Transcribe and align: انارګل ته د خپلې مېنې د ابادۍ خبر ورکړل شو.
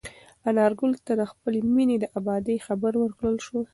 انارګل 0.49 0.91
ته 1.05 1.13
د 1.19 1.21
خپلې 1.31 1.59
مېنې 1.73 1.97
د 1.99 2.05
ابادۍ 2.19 2.57
خبر 2.67 2.93
ورکړل 2.97 3.37
شو. 3.45 3.59